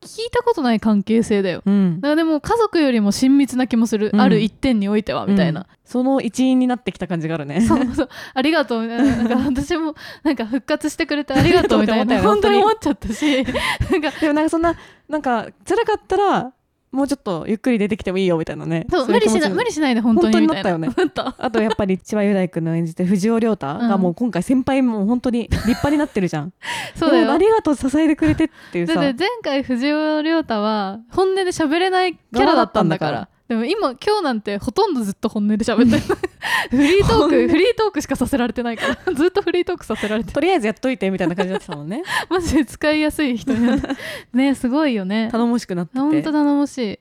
[0.00, 1.62] 聞いたことない関係性だよ。
[1.64, 2.00] うん。
[2.00, 4.20] だからでも家族よりも親密な気もする、うん。
[4.20, 5.66] ある一点においてはみたいな、うん。
[5.84, 7.60] その一員になってきた感じがあるね。
[7.68, 8.08] そうそう。
[8.34, 8.82] ありがとう。
[8.82, 9.94] みたいななんか私も
[10.24, 12.20] なんか復活してくれてありがとうみたいな。
[12.20, 13.44] 本当に思っちゃったし。
[13.44, 14.74] なんかでもなんかそんな
[15.08, 16.52] なんか辛かったら
[16.92, 18.84] もうちょっとゆっくり出てきてもいいよみたいなね。
[18.90, 20.54] そう無理しない無理しないで本当にな。
[20.54, 20.88] なったよね。
[21.38, 26.52] あとやっぱり千葉雄大君の演じて藤尾亮太がもう今回先輩も本当に立派になってるじゃん。
[26.96, 27.32] そうだよ。
[27.32, 28.94] ありがとう支えてくれてっていうさ。
[28.94, 36.18] だって前回藤尾亮太は本音で喋れないキャラだったんだからでも今今日なんてほとんどずっと本音で喋ってる。
[36.70, 38.94] フリートークフリートークしかさせられてないから。
[39.12, 40.34] ずっとフリートークさせられてる。
[40.34, 42.04] とりあえずやっといてみたいな感じだったもんね。
[42.30, 43.88] マジで使いやすい人になって
[44.34, 45.30] ねすごいよね。
[45.32, 45.98] 頼もしくなってて。
[45.98, 46.98] っ本当頼もしい。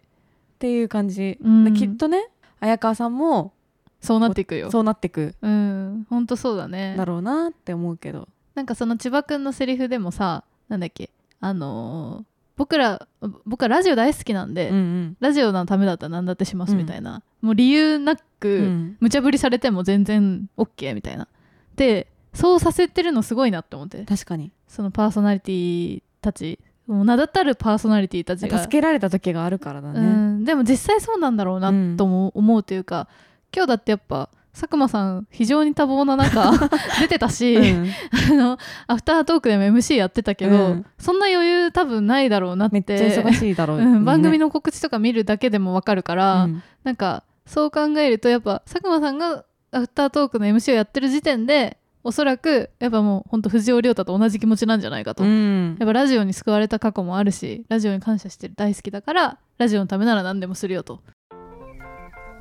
[0.57, 1.65] ていう感じ、うん。
[1.65, 2.29] できっとね
[2.61, 3.53] 綾川さんも
[4.01, 4.71] そうなっていくよ。
[4.71, 5.35] そうなってく。
[5.43, 6.07] うん。
[6.09, 6.95] 本当そうだね。
[6.97, 8.27] だろうなって思うけど。
[8.55, 12.28] なんかその千葉くんのセリフでもさなんだっけあのー
[12.59, 13.07] 僕ら
[13.45, 15.17] 僕はラジオ大好きなんで、うんうん。
[15.21, 18.97] ラジオのためだったら何だってしますみたいな、もう理由なく、うん。
[18.99, 21.29] 無茶ぶりされても全然 OK みたいな。
[21.77, 24.03] でそうさせてるのすごいなって思って。
[24.03, 24.51] 確かに。
[24.67, 26.59] そのパーソナリティたち。
[26.85, 28.59] もう名だたるパーソナリティたちが。
[28.59, 33.07] 助けられた時があるからだうね、ん、でも実際そうなんだろうなうんとも思うというか、
[33.55, 36.51] 今日だってやっぱ佐久間さん非常に多忙な中
[36.99, 37.89] 出てたし、うん。
[38.31, 38.57] あの
[38.87, 40.85] アフタートークでも MC やってたけど、うん。
[40.97, 46.63] そんな余裕多分ないだろうなってめっちゃ忙しいだろう、うん、番組のの告知とか見るだけでもわかるから、うん。
[46.83, 55.77] なんかそう考えるとやっぱ佐久間さんがアフタートークの MC をやってる時点でおそらくやっぱもうほんと藤尾亮太と同じ気持ちなんじゃないかと、うん。
[55.79, 61.01] やっぱラジオに救われた過去もあるしラジオに感謝してる大好きだからラジオのためなら何でもするよと。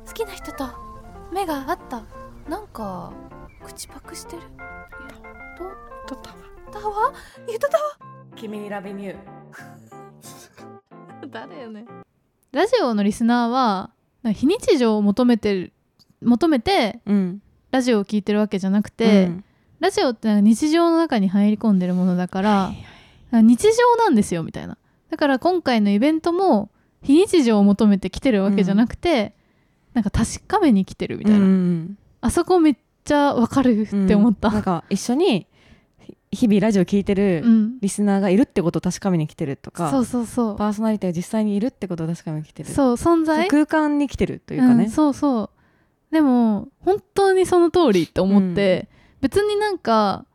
[0.05, 0.88] 好きな人と
[1.31, 2.03] 目が合った。
[2.49, 3.13] なんか
[3.63, 4.41] 口パクしてる。
[6.07, 6.79] とった。
[6.79, 7.13] だわ。
[7.47, 7.67] 言った。
[7.67, 7.73] わ
[8.35, 9.17] 君にラベニュー。
[11.29, 11.85] 誰よね。
[12.51, 13.91] ラジオのリスナーは
[14.33, 15.73] 非日常を求めてる
[16.21, 17.41] 求めてうん。
[17.71, 19.43] ラジオを聞いてるわけじゃなくて、うん。
[19.79, 22.71] ラジオって日常の中に入り込んでるものだから、
[23.31, 24.77] 日常なんですよみたいな。
[25.09, 26.71] だから今回のイベントも
[27.03, 29.35] 非日常を求めて来てるわけじゃなくて、
[29.93, 31.97] なんか確かめに来てるみたいな、うん。
[32.21, 34.53] あそこめっちゃわかるって思った、うん。
[34.53, 35.47] なんか一緒に
[35.99, 37.79] ひ日々ラジオ聞いてるうん。
[37.79, 40.57] リスナーがいるってことを確かめに来てるとか、そうそうそう。
[40.57, 42.69] パーソナリティが実際にいるってことを確かめに来てる。
[42.69, 43.47] そう存在。
[43.47, 45.49] 空間に来てるというかね、んそうそう。
[46.13, 48.89] でも本当にその通りって思って、
[49.21, 50.25] 別になんか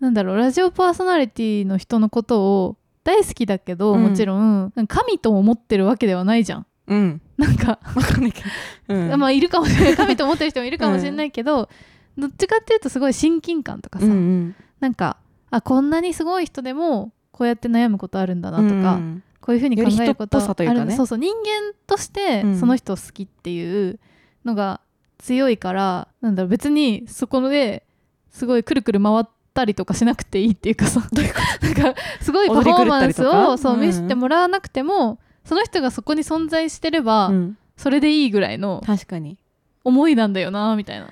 [0.00, 4.02] なんだろうラジオパーソナリティの人のことを大好きだけど、うん。
[4.02, 6.66] もちろん神と思ってるわけではないじゃん。
[6.88, 8.42] うんなんか、わかんないけ
[8.88, 9.20] ど、うん。
[9.20, 9.96] まあいるかもしれない。
[9.96, 11.68] 神と思ってる人もいるかもしれないけど、
[12.16, 14.56] どっちかっていうとすごい親近感とかさ、うんうん。
[14.80, 15.16] なんか
[15.50, 20.46] あこんなにすごい人でもこうやって悩むことあるんだなとか、うんこういうふうに考えることある
[20.92, 24.00] そうそう人間としてうんその人を好きっていう
[24.42, 24.80] のが
[25.18, 27.84] 強いから、なんだろう別にそこで
[28.30, 37.58] すごいくるくる回ったりとかしなくていいっていうかさ なんかすごいパフォーマンスをそううん見せてもらわなくても、その人がそこに存在してれば、うん。
[37.76, 39.38] それでいいぐらいの確かに。
[39.82, 41.06] 思いなんだよなみたいな。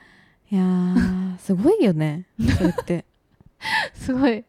[0.50, 2.26] いやーすごいよね。
[2.56, 3.04] それって、
[3.94, 4.44] すごい。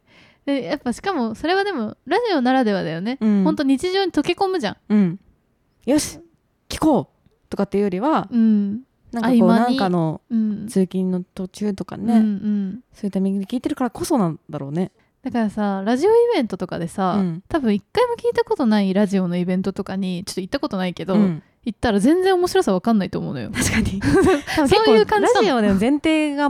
[0.45, 3.43] でやっぱしかもそれはでもラジオならではだよね、うん。
[3.43, 4.77] ほんと日常に溶け込むじゃん。
[4.89, 5.19] うん、
[5.85, 6.19] よし
[6.69, 8.81] 聞こうとかっていうよりはうん。
[9.11, 10.67] なんかこうなんかのうん。
[10.67, 12.83] 通勤の途中とかね、うんうん。
[12.93, 14.91] そういうタイミングで聞いてるからこそなんだろうね。
[15.23, 17.43] だからさラジオイベントとかでさ、うん。
[17.47, 21.43] 多分一回も聞いたことないラジオのイベントとかにちょっと行ったことないけど、うん。
[21.65, 23.49] 行ったら全然面白さわかんないと思うのよ。
[23.51, 24.01] 確かに。
[24.67, 26.49] そういう感じラジオでの前提が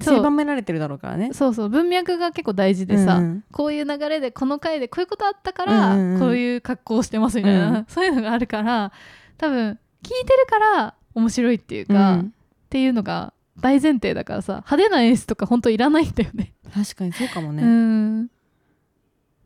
[0.00, 0.16] そう。
[0.16, 1.34] 狭められてるだろうからね。
[1.34, 6.20] そうそう文脈が結構大事でさ、うんこういう流れでこの回でこういうことあったから、うんうんうん。
[6.20, 8.92] こういう格好をしてますみたいな、うんそういうのがあるから
[9.36, 12.20] 多分聞いてるから面白いっていうか、うん。
[12.20, 12.24] っ
[12.70, 16.52] ていうのが大前提だからさ派手な演出とか本当いらないんだよね。
[16.74, 17.62] 確かにそうかもね。
[17.62, 18.30] うん。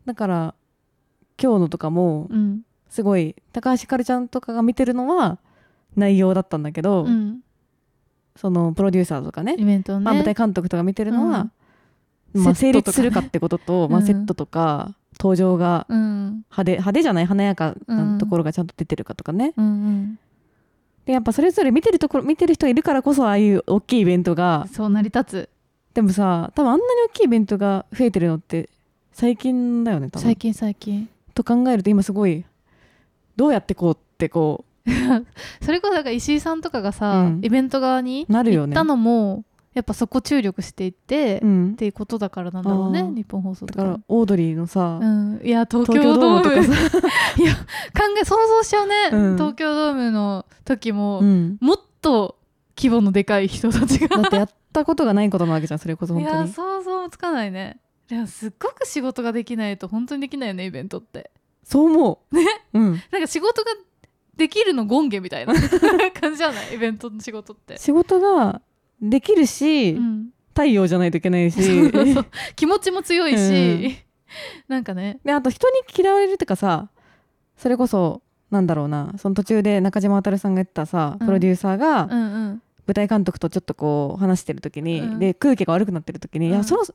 [0.06, 0.54] だから
[1.40, 2.62] 今日のとかもうん。
[2.88, 5.38] すごい高橋ひかるちゃんとかが見てるのは
[5.96, 7.40] 内容だったんだけど、うん。
[8.36, 11.50] そのプロデューサーとかねイベントね、まあ、舞台監督とか見てるのは、
[12.34, 12.44] うん。
[12.44, 14.06] まあ、成立するかってことと、まあ、うん。
[14.06, 16.44] セットとか登場がうん。
[16.50, 20.18] 派手派手じゃない華やかうなんところがちゃんと出てるかとかね、うんうん。
[21.04, 25.48] でやっぱそれぞれ見てるところ見てる人いるからこそああいう大きいイベントがそう成り立つ
[26.00, 28.70] でもさ多分あんなに大きいイベントが増えてるのって
[29.12, 30.22] 最近だよね多分。
[30.22, 31.10] 最近最近。
[31.34, 32.42] と考えると今すごい
[33.36, 34.64] どうやってこうってこ
[35.60, 37.40] それこそだから石井さんとかがさ、うん。
[37.42, 38.74] イベント側になるよね。
[38.74, 41.72] 行ったのもやっぱそこ注力していって、う、うん。
[41.72, 43.84] っ、ていうことだからなんだろうね日本放送だとか。
[43.84, 46.98] からオードリーのさ、うん、いや東東京京ドームムとかさ、
[47.36, 47.60] いや考
[48.18, 49.36] え想像しちゃうね、うん。
[49.36, 52.36] 東京ドームの時も、うん、もっと
[52.74, 54.16] 規模のでかい人たちが。
[54.16, 56.52] だってやったことがないことなわけじゃんそれこそいや本当に。
[56.52, 57.78] 想像もつかないね。
[58.10, 61.30] いやすっごく仕事ができないと本当にできないよねイベントって。
[61.64, 62.34] そう思う。
[62.36, 62.44] ね？
[62.74, 63.02] うん。
[63.12, 63.70] なんか仕事が
[64.36, 65.54] できるのゴンゲみたいな
[66.20, 66.74] 感じじゃない？
[66.74, 68.60] イベントの仕事って、仕事が
[69.00, 71.60] できるし、うん、太陽じゃないといけないし。
[72.56, 73.92] 気持ちも強いし、うん。
[74.68, 75.20] なんかね。
[75.24, 76.88] であと人に嫌われるってかさ
[77.56, 81.26] それこそなんだろうなその途中で中島渉さんが言ったさうん。
[81.26, 82.16] プロデューサーがうんう
[82.54, 85.18] ん舞台監督とちょっとこう話してる時に、うん。
[85.20, 86.56] で空気が悪くなってる時に、いうん。
[86.56, 86.94] やそろそ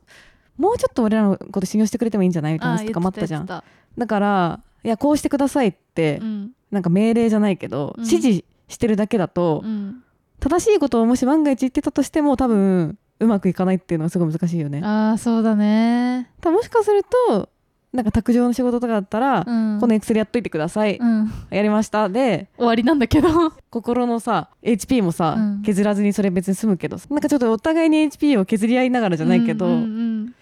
[0.58, 3.46] もうちょっと俺らのこと信用してくれてもいいんじゃないみたいなあ話とかもあったじゃん。
[3.46, 3.64] だ
[4.08, 6.52] からいやこうしてくださいって、たうん。
[6.72, 8.06] なんか命令じゃないけど、うん。
[8.06, 10.02] 指示してるだけだと、うん。
[10.40, 14.82] 正しいことをもし万が一言ってたとしても多分うまくいかないっていうのがすごい難しいよね。
[14.84, 16.30] ああそうだね。
[16.44, 17.50] もしかすると
[17.96, 19.80] なんか卓上の仕事とかだったら、うん。
[19.80, 21.32] このエクセルやっといてください、うん。
[21.50, 22.10] やりました。
[22.10, 23.52] で終わりなんだけど。
[23.70, 25.62] 心のさ HP もさ、うん。
[25.64, 30.36] 削らずにそれ別に済むけどなんかちょっとお互いに HP を削り合いながらじゃないけど、うんうんうん。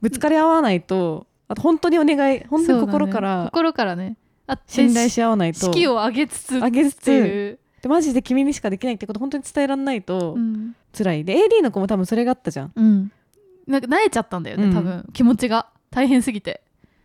[0.00, 3.44] ぶつかり合わないとあと本当にお願い本当に心かそうだね。
[3.44, 4.16] ら心からね。
[4.46, 10.74] あ信頼し合わないと士気を上げつつ上げつっていう、でマジで君にしかできないってこと本当に伝えられないとうん。
[10.96, 11.24] 辛い。
[11.24, 12.72] で AD の子も多分それがあったじゃん。
[12.74, 13.12] うん、
[13.66, 14.74] なんか慣れちゃったんだよね、うん。
[14.74, 15.06] 多分。
[15.12, 15.68] 気持ちが。
[15.92, 16.62] 大変すぎて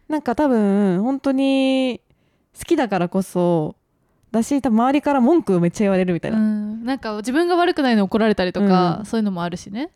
[0.08, 2.02] なんか多分本当に
[2.58, 3.76] 好きだからこそ
[4.32, 9.06] だし多分周りから文句をめっちゃ言われるみたいうな、ん、なんか自分が悪くないの怒られたりとか、うん。
[9.06, 9.91] そういうのもあるしね。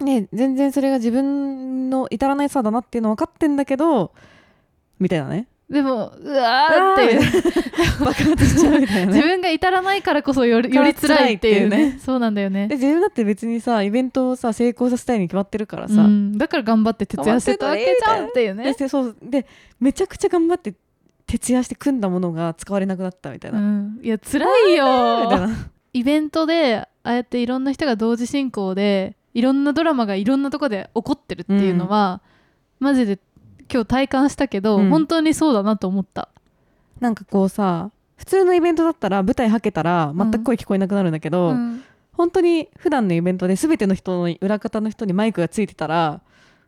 [0.00, 4.12] ね全然それが自分の至らないさだなっていうの分かってんだけど
[4.98, 7.14] みたいなねでもうわーって。
[7.14, 11.70] いう爆発しちゃうみたいな自ね分が至らないからこそよりより辛いっていうね。
[11.70, 11.98] 辛いっていうね。
[11.98, 12.68] そうなんだよね。
[12.68, 19.46] で自分だって別にさイベントをさ成功させたいに決まってるからさ、うん、だから頑張って徹夜してたわけじゃんっていうね、でそうで
[19.80, 20.74] めちゃくちゃ頑張って
[21.26, 25.48] 徹夜して組んだものが使われなくなったみたいうな、ん、いや辛いみよ
[25.92, 32.22] イベントでああやっていろんな人が同時進行でいろんなドラマがいろんなとこで起こってるっていうのは、
[32.78, 33.18] マジで
[33.72, 34.90] 今日体感したけど、うん。
[34.90, 36.28] 本当にそうだなと思った。
[37.00, 41.82] なんかこうさ普通のイベントだったら舞台はけたら全く声聞こえなくなるんだけど、うん。
[42.12, 46.22] 本当に普段のイベントで全ての人の裏方の人にマイクがついてたら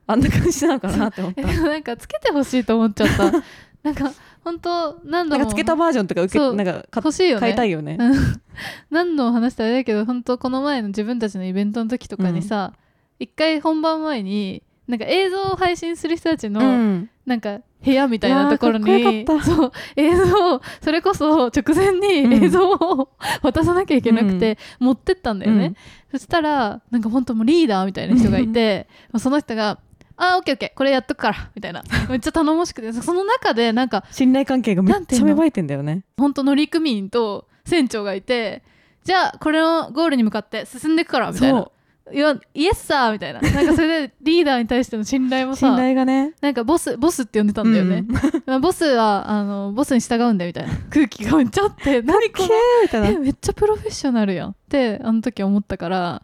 [0.07, 1.43] あんな感じなのかなって思った。
[1.43, 3.33] なんかつけてほしいと思っちゃった。
[3.83, 5.39] なんか本当何度も。
[5.39, 7.41] なんかつけたバージョンとか受けなんかか欲しいよね。
[7.41, 8.43] 買いたいよね、うん。
[8.91, 12.73] 何度も話したらあれだけど本当この前の自分たちのイベントの時とかにさ、
[13.19, 17.11] 一回本番前になんか映像を配信する人たちの、うん。
[17.27, 22.01] なんか部屋みたいなところにそう映像それこそ直前うん。
[22.01, 23.11] に映像を
[23.42, 25.74] 渡さなきゃいけなくて、持ってったんだよね、
[26.11, 29.79] そしたらなんか本当もうリーダーみたいな人がいてその人が
[30.16, 31.83] 「あーオッケーオッケーこれやっとくから」みたいな。
[32.09, 36.05] めっちゃ頼もしくてその中でなんか信頼関係がめっちゃ芽生えてんだよね。
[36.16, 38.62] 本当乗組員と船長がいて
[39.05, 41.68] じゃあこれのゴールに向かって進んでいくからみたいな。
[42.12, 43.40] いやイエスサーみたいな。
[43.40, 46.35] なんかそれでリーダーに対しての信頼も信さ頼がね。
[46.40, 48.05] なんかボスボスって呼んでたんだよね、
[48.47, 50.75] まあボスはあのボスに従うんだよみたいな。
[50.90, 52.49] 空気がめっちゃあって 何こキャー
[52.83, 53.11] みたいな。
[53.11, 56.23] のえめっちゃプロフェッショナルやんってあの時思ったから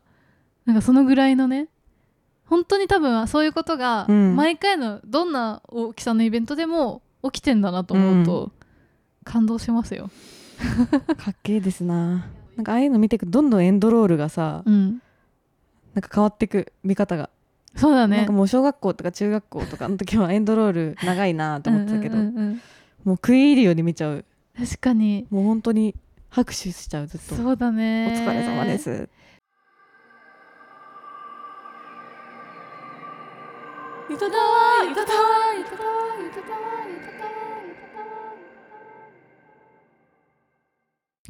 [0.67, 1.69] なんかそのぐらいのね
[2.47, 4.37] 本当に多分そういうことがうん。
[4.37, 8.53] 毎回のどんな大きさのイベントでも起きてんだなと思うと
[9.25, 10.11] 感動しますよ。
[11.17, 12.27] かっけえですな。
[12.57, 15.03] なんかああいうの見ていくとどんどんエンドロールがさ、うん、
[15.95, 17.31] なんか変わっていく見方が、
[17.77, 18.33] そうだねなんか。
[18.33, 22.61] もう小学校とか中学校とかの時はエンドロール長いなと思ってたけど、うん
[23.05, 24.25] もう食い入るように見ちゃう
[24.59, 25.95] 確かにもう本当に
[26.31, 28.15] 拍手しちゃうずっとそうだおね。
[28.27, 28.79] 疲れ様で。
[28.79, 29.09] す
[34.11, 37.25] いただーい、いただーい、いただーい、いただーい、いただ。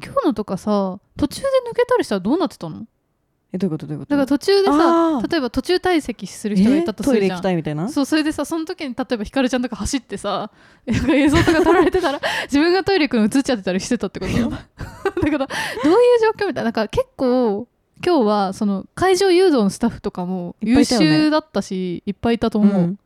[0.05, 2.87] 今日のとかさ、途中で抜けたりしたらどうなってたの？
[3.55, 3.87] えどういうこと？
[3.87, 4.11] どういうこと？
[4.11, 7.89] だから途中でさ例えば途中退席する人がいたとすえトイレるじゃん行きたいみたいな？
[7.89, 10.51] そうそれでさその時に例えばひかるちゃんとか走ってさ
[10.87, 14.33] なんか映像とか撮られてたら 自分がトイレ行くの映っちゃってたりしてたってこと？
[14.51, 15.47] だからどういう
[16.21, 16.65] 状況みたいな？
[16.65, 17.69] なんか結構
[18.05, 22.99] 今日はその会場誘導のスタッフとかも優秀だったしいっぱいいたと思う、うん。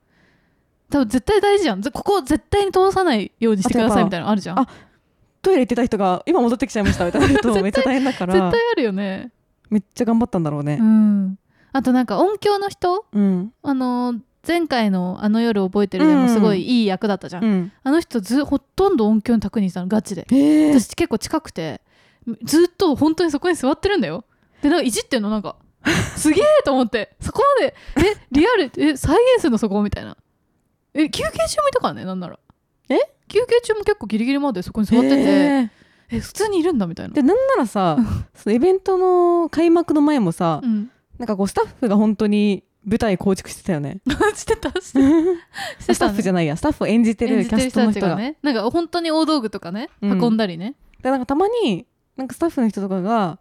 [0.90, 1.82] 多分絶対大事じゃん。
[1.82, 4.58] ぜここ絶対に通さないようにしてくださいみたいなのあるじゃん。
[4.58, 4.66] あ
[5.42, 8.32] トイレ行ってた人が今戻ってきちゃいましたみたいなことめっちゃ大変だから。
[8.34, 9.30] 絶対あるよね
[9.70, 10.78] めっちゃ頑張ったんだろうね。
[10.80, 11.38] うん。
[11.72, 13.04] あとなんか音響の人？
[13.12, 13.52] うん。
[13.62, 17.72] あのー前回のあの夜覚えてるでもすごいいい役だったじゃん、うん。
[17.82, 20.26] あの人ずほとんど音響に卓にしたのガチで。
[20.30, 21.82] へえ私結構近くて
[22.44, 24.24] ずっと本当にそこに座ってるんだよ。
[24.62, 25.28] でなんかいじってんの？
[25.28, 25.56] なんか
[26.16, 27.14] すげえと思って。
[27.20, 29.82] そこまでえリアルえ再現するのそこ？
[29.82, 30.16] みたいな。
[30.94, 32.38] え休憩中もいたからねなんなら。
[32.88, 32.96] え？
[33.26, 35.14] 休憩中も結構ギリギリまでそこに座ってて。
[35.16, 35.70] へえー
[36.08, 37.14] 普通にいるんだみたいな。
[37.14, 37.98] でなんならさ
[38.34, 40.90] そのイベントの開幕の前もさ、うん。
[41.18, 44.00] なんかこうスタッフが本当に舞台構築してたよね。
[44.34, 45.00] してたして
[45.86, 45.92] た。
[45.94, 48.16] スタッフじゃないやスタッフを演じてるキャストの人が。
[48.16, 50.22] ねなんか本当に大道具とかねうん。
[50.22, 53.38] 運んだりね、でなんかたまになんかスタッフの人とかが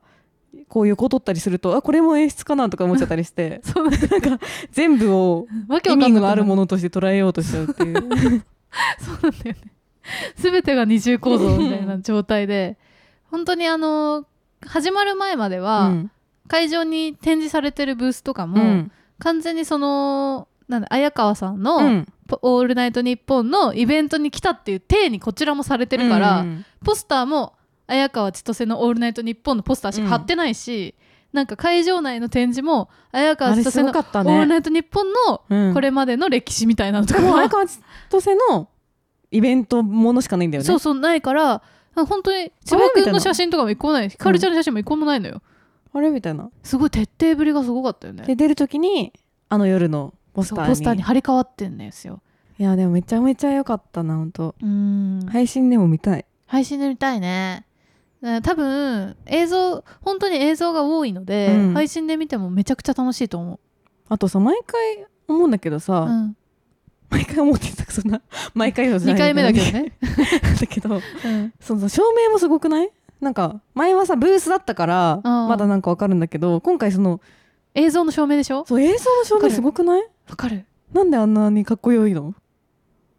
[0.68, 3.62] こう横取ったりするとあこれも演出かなとか思っちゃったりして。
[3.64, 4.40] そうなんか
[4.72, 5.48] 全部を
[5.86, 7.96] 意味のあるものとして捉えようとしちゃうっていう。
[7.96, 9.77] そうなんだよね
[10.36, 12.78] 全てが二重構造みたいな状態で
[13.30, 14.26] 本当にあの
[14.66, 16.12] 始まる前までは、うん。
[16.48, 18.92] 会場に展示されてるブースとかうも、ん。
[19.20, 22.08] 完全にそのなんだ綾川さんの、うん。
[22.28, 27.54] ポオールナイトニッポン」のイベントに来たっていう体にこちらもされてるから、うんポスターも
[27.88, 30.94] 綾川千歳の「オールナイトニッポン」のポスターしか貼ってないし、
[31.34, 35.74] なんか会場内の展示も綾川千歳の「ごかったオールねナイトニッポン」のうん。
[35.74, 38.70] これまでの歴史みたいなのとかでもは荒川千歳の
[39.32, 40.68] イベントものしかないんだよね。
[40.68, 41.62] そうそうないから
[41.96, 44.10] 本当に千葉君の写真とかも一個もない。
[44.10, 45.42] ひかるちゃんの写真も一個もないのよ、
[45.94, 46.10] あれ？
[46.12, 46.50] みたいな？
[46.64, 48.24] すごい徹底ぶりがすごかったよね。
[48.26, 49.14] で出る時に
[49.50, 50.70] あの夜のポスターに。
[50.70, 52.22] ポスターに張り替わってんですよ
[52.60, 54.56] いやでもめちゃめちゃ良かったな本当。
[54.62, 55.26] うん。
[55.30, 56.26] 配信でも見たい。
[56.46, 57.66] 配信で見たいね。
[58.44, 61.74] 多分映像本当に映像が多いので、うん。
[61.74, 63.60] 配信で見てもめちゃくちゃ楽しいと思
[64.10, 66.37] あとさ毎回思うんだけどう、さ、うん、
[67.10, 68.22] 毎回思ってたそんな。
[68.54, 69.94] 毎回のじゃ2ない回目だけどね、
[70.60, 70.98] だけどう
[71.30, 72.90] ん、その照明もすごくない？
[73.22, 77.20] なんか前はさブースだったからまだなんかわかるんだけど今回その
[77.74, 78.66] 映像の照明でしょ？
[78.68, 80.02] そう映像の照明すごくない？
[80.30, 80.66] わかる。
[80.94, 82.34] なんであんなにかっこよいの？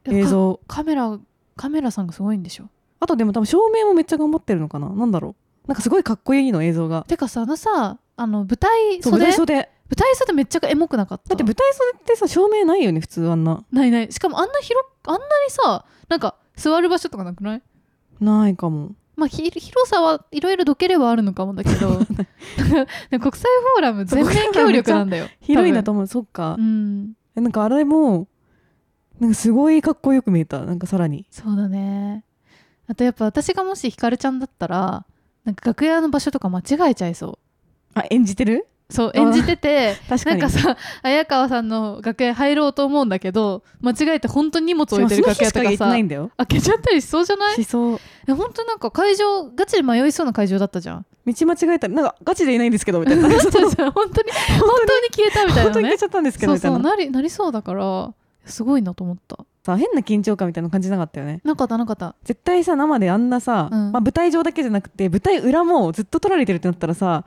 [0.05, 0.61] 映像。
[0.69, 1.19] カメラ
[1.57, 2.69] カメラさんがすごいんでしょ？
[3.01, 4.89] あとでも多分照明もめっちゃ頑張ってるのかな？
[4.91, 5.31] なんだろ
[5.67, 5.69] う。
[5.69, 7.05] なんかすごいかっこいいの映像が。
[7.09, 9.33] てかさあのさあの舞台袖？
[9.33, 9.55] 袖。
[9.57, 11.35] だ舞台袖めっちゃエモくなかった？
[11.35, 13.65] って舞台袖ってさ照明ないよね普通あんな。
[13.73, 14.13] ないない。
[14.13, 17.63] しかもあんな広あんなにさなんか座る場所とかなくない？
[18.21, 18.93] ないかも。
[19.17, 21.89] まあ、ひ広さはいろいろどければあるのかもだけど。
[21.99, 25.27] 国際フォーラム全面協力なんだよ。
[25.41, 26.07] 広いんだと多思う。
[26.07, 26.55] そっか。
[26.57, 27.13] 分、うん。
[27.37, 28.29] えなんかあれも
[29.19, 30.61] なんかすごいかっこよく見えた。
[30.65, 31.27] なんかさらに。
[31.31, 32.25] そうだね。
[32.87, 35.05] あとやっぱ私がもしひかるちゃんだったら
[35.45, 37.39] なんか楽屋の場所とか間違えちゃいそ
[37.95, 37.99] う。
[37.99, 38.69] あ演じてる？
[38.69, 40.41] あそう演じてて 確かに。
[40.41, 46.31] なんかさ綾川さんの楽屋入ろうと思うんだけど間違えて本当に荷物置いてる楽屋とかさないんだよ。
[46.39, 47.55] 開けちゃったりしそうじゃない？
[47.57, 47.99] しそう。
[48.27, 51.07] え本当なんか会場ガチで迷いそうな会場だったじゃん。
[51.27, 51.89] 道間違えた。
[51.89, 53.29] らなんかガチでいないんですけどみたいな。
[53.29, 53.93] 本当に本当に。
[53.93, 54.23] 本当に
[55.15, 55.63] 消えたみたいなね。
[55.65, 56.79] 本当に消えちゃったんですけどそうそう。
[56.79, 58.11] みたいななりなりそうだから
[58.47, 59.37] すごいなと思った。
[59.67, 61.41] さ変な緊張感みたいな感じなかったよね。
[61.45, 62.15] なかったなかった。
[62.25, 63.93] 絶対さ生であんなさ、うん。
[63.93, 67.25] まあ、舞台上だけじゃなくて舞台裏もずっと撮られてるってなったらさ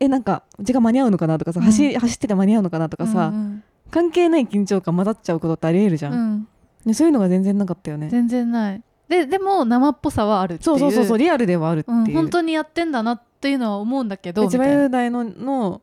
[0.00, 1.66] えなんか時間間に合うのかなとかさ、うん。
[1.66, 6.34] 走走ってて間に合うのかなとかさ、うん関係ない緊張感混ざっちゃうことってありえるじゃ、うん。
[6.38, 6.48] ん
[6.84, 8.08] でそういうのが全然なかったよね。
[8.08, 8.82] 全然ない。
[9.08, 10.64] ででも生っぽさはあるっていう。
[10.64, 15.82] そうそうそうそうリアルではあるっていう、うん、本当にやってんだなっていうのは思うんだけどみ千葉たいな雄大のの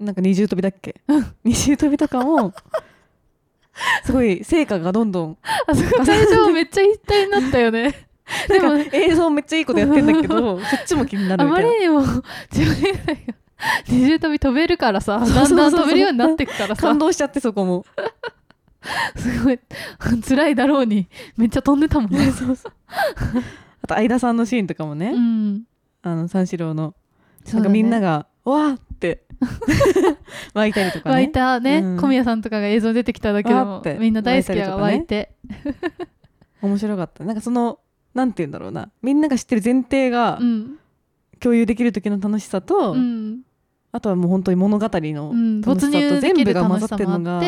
[0.00, 1.02] なんか二重跳びだっけ？
[1.44, 2.54] 二重跳びとかも
[4.04, 8.08] すごい成果がどんどんあそこ会場めっちゃ一体になったよね
[8.48, 11.68] でも映像めっちゃいいことやってんだけど そっちも気になるあみたいな。
[11.68, 12.00] まりにも
[12.52, 12.98] 自分が
[13.88, 16.82] 二重跳び飛べるからさだんだん飛べるようになってくからさ。
[16.82, 17.84] 感動しちゃってそこも。
[19.16, 19.60] すごい
[20.26, 22.32] 辛いだろうにめっちゃ飛んでたもんね。
[23.82, 25.62] あと相田さんのシーンとかもね、うん。
[26.02, 26.94] あの三四郎の
[27.46, 27.52] ね。
[27.54, 29.24] なかみんながわーって
[30.54, 31.14] 湧いたりとかね。
[31.14, 31.96] 湧いたね、うん。
[32.00, 35.34] 小宮さんとかが映像出てきただけでもみんな大好きやが湧いて。
[36.60, 37.24] 面白かった。
[37.24, 37.78] なんかその
[38.14, 38.90] なんて言うんだろうな。
[39.02, 40.78] みんなが知ってる前提がうん。
[41.40, 43.40] 共有できる時の楽しさと、うん。
[43.90, 47.42] あとはもう本当に物語のうん、楽しさと全部が混ざってるのが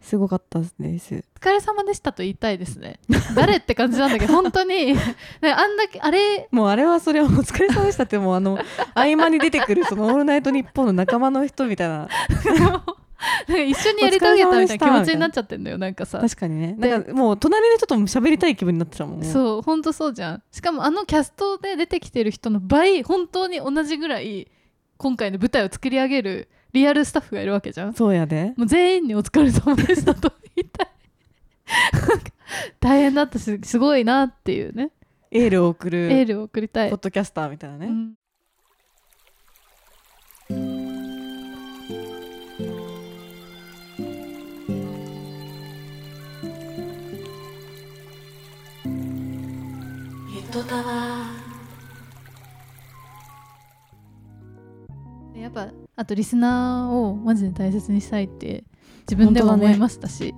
[0.00, 2.98] すごかったですお疲れ様でしたと言いたいですね。
[3.34, 4.94] 誰って感じなんだけど 本当に。
[4.94, 4.98] ね
[5.42, 8.58] あんだけあれもうあれはそれはお疲れ様でしたってもうあの
[8.94, 12.08] 合間に出てくるその「オールナイトニッポン」の仲間の人みたいな
[13.48, 15.78] 一緒にやり遂げたみたいな気持ちになっちゃってんだよ。
[15.78, 16.18] なんかさ。
[16.18, 16.76] 確かにね。
[16.78, 19.24] でなんかもう隣の人とも喋りたい気分になってたもん。
[19.24, 20.42] そう本当そうじゃん。
[20.50, 24.48] しかもあのキャストで出てきてる人の倍本当に同じぐらい
[24.96, 27.94] 今回の舞台を作り上げるリアルスタッフがいるわけじゃん。
[27.94, 28.52] そうやで。
[28.56, 30.88] もう全員にお疲れ様でしたと言いたい。
[32.80, 34.90] 大変だったしすごいなっていうね。
[35.30, 36.90] エールを送るエールを送りたい。
[36.90, 38.14] ポッドキャスターみたいなね、うん
[50.56, 51.26] 糸タワ
[55.34, 58.64] やっぱあとリスナーをマジで大切にしたいって
[59.00, 60.34] 自分でも思いましたし、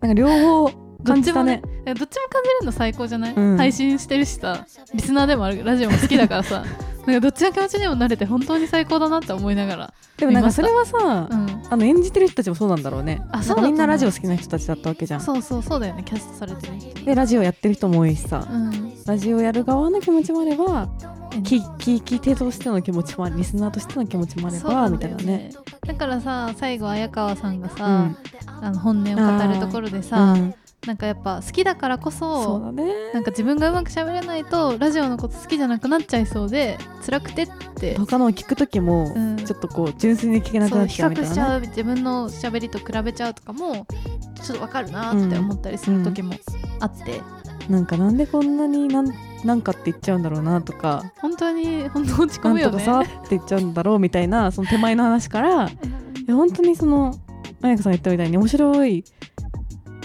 [0.00, 0.70] なんか両方
[1.04, 1.62] 感じたね。
[1.84, 3.56] どっちも感じるの最高じゃない、うん。
[3.56, 6.64] 配信してるしさリスナーでもあるラジオも好きだからさ。
[7.06, 13.20] なんかどっちの気持ちにもなれて本当に最高だなって思いながら、でもなんかそれはさ、うん、あの演じてる人たちもそうなんだろうね。
[13.32, 15.20] あそうみんなラジオ好きな人たちだったわけじゃん。
[15.20, 16.04] そうそうそうだよね。
[16.04, 17.04] キャストされてる人。
[17.04, 20.86] でラジオやってる人も多いしさ、うんラジオやる側の気持ちもあれば
[21.42, 25.50] 聞聞き手としての気持ちもありリスナーとしての気持ちもあればみたいなね。
[25.86, 28.16] だからさ最後綾川さんがさ、うん。
[28.62, 30.54] あの本音を語るところでさ、うん。
[30.86, 33.12] なんかやっぱ好きだからこそそね。
[33.14, 37.96] なんか自分がうまく喋れないとラジオのこと好きじゃなくなっちゃいそうで辛くてって。
[37.98, 39.36] 他のを聞く時もうん。
[39.38, 41.32] ちょっとこう純粋に聞けなくなっちゃうみたいなね。
[41.32, 43.86] 較しちゃう自分の喋りと比べちゃうとかも
[44.42, 46.34] ちょっとわかるなって思ったりする時も
[46.80, 47.20] あって、
[47.68, 49.12] なんかなんでこんなになん
[49.44, 55.76] なんかって言っちゃうんだろうなとか本当に本当落ち込なんとかむよねさって言っちゃうんだろうみたいなその手前の話からい
[56.26, 57.14] や本当にその
[57.62, 59.04] あやかさん言ったみたいに面白い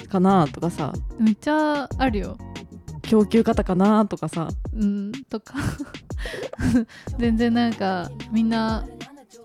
[0.10, 2.38] かなとかさめっちゃあるよ。
[3.04, 5.56] 供給方かなとかさうんとか。
[7.18, 8.86] 全然なんかみんな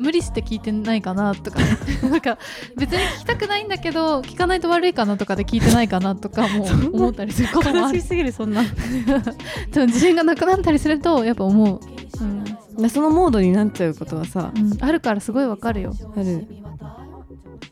[0.03, 1.61] 無理して聞いてないかなとか。
[1.61, 1.65] ね
[2.11, 2.37] なんか
[2.77, 7.97] 別に聞きたくないんだけど聞かないと悪いかなとかで聞いてないかなとかも思ったりすることもある。
[7.97, 8.63] 悲しすぎるそんな。
[9.73, 11.81] でも自信がなくなったりするとやっぱ思う、
[12.21, 12.45] うん。
[12.83, 15.95] でそのモードになっちゃうことはさうん、あるからすごいわかるよ。
[16.17, 16.47] ある。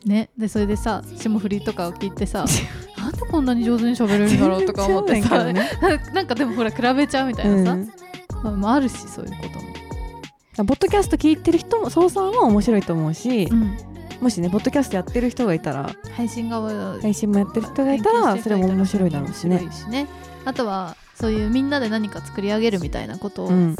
[0.05, 0.29] ね。
[0.37, 2.45] でそれでさ霜降りとかを聞いてさ
[2.97, 5.69] なんでこんなに上手に喋れるんだろうとか思ってさ、ね。
[6.13, 7.77] なんかでもほら比べちゃうみたいなさ、
[8.43, 9.90] まあまあ、あるしそういうことも、
[10.57, 13.77] ポッドキャスト聞いてる人もそうさんは面白いと思うし、うん、
[14.19, 20.07] もしねポッドキャストやってる人がいたら配信側配信もやってる人がいたらそれも面白いだろうし面ねしね。
[20.43, 23.75] あとはそういうみんなで何か作り上げるみたいなことうん。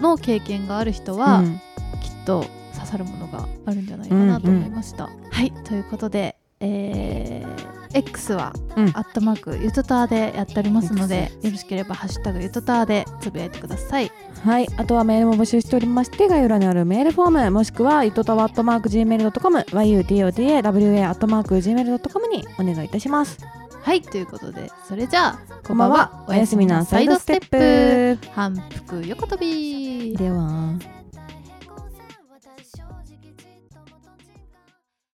[0.00, 1.60] の経験がある人は、うん。
[2.00, 5.10] きっと刺さるものがあるんじゃないかなと思いました。
[5.30, 8.88] はいということで、えー X は、うん。
[8.88, 14.10] アットマークゆとたーでやっておりますのでよろしければ「ハッシュタグゆとたー」でつぶやいてください。
[14.44, 23.38] はい、あとはメールも募集しておりまして概要欄にあるメールフォームもしくはゆとたわ .gmail.com yutotawa アットマーク gmail.com にお願いいたします。
[23.82, 24.02] はい。
[24.02, 26.24] ということでそれじゃあこんばんは。
[26.28, 28.18] おやすみなサイドステップ。
[28.32, 30.16] 反復横跳び。
[30.16, 30.74] では